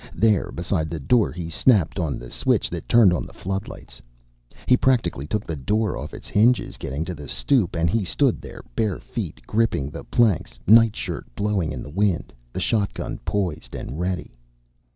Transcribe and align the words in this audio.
There, 0.15 0.51
beside 0.51 0.89
the 0.89 0.99
door, 0.99 1.31
he 1.31 1.47
snapped 1.51 1.99
on 1.99 2.17
the 2.17 2.31
switch 2.31 2.71
that 2.71 2.89
turned 2.89 3.13
on 3.13 3.27
the 3.27 3.33
floodlights. 3.35 4.01
He 4.65 4.75
practically 4.75 5.27
took 5.27 5.45
the 5.45 5.55
door 5.55 5.95
off 5.95 6.11
its 6.15 6.27
hinges 6.27 6.77
getting 6.77 7.05
to 7.05 7.13
the 7.13 7.27
stoop 7.27 7.75
and 7.75 7.87
he 7.87 8.03
stood 8.03 8.41
there, 8.41 8.63
bare 8.75 8.97
feet 8.97 9.43
gripping 9.45 9.91
the 9.91 10.03
planks, 10.03 10.57
nightshirt 10.65 11.27
billowing 11.35 11.71
in 11.71 11.83
the 11.83 11.91
wind, 11.91 12.33
the 12.51 12.59
shotgun 12.59 13.19
poised 13.25 13.75
and 13.75 13.99
ready. 13.99 14.33